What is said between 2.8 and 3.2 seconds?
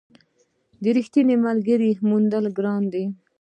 دي.